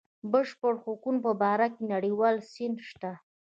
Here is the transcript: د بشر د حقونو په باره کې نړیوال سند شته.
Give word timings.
د 0.03 0.03
بشر 0.31 0.71
د 0.77 0.81
حقونو 0.83 1.19
په 1.25 1.31
باره 1.41 1.67
کې 1.73 1.83
نړیوال 1.93 2.35
سند 2.53 2.77
شته. 2.89 3.11